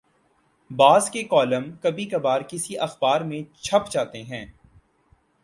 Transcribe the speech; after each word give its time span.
بعض 0.71 1.09
کے 1.09 1.23
کالم 1.23 1.71
کبھی 1.81 2.05
کبھارکسی 2.05 2.77
اخبار 2.77 3.21
میں 3.21 3.41
چھپ 3.61 3.91
جاتے 3.91 4.23
ہیں۔ 4.23 4.45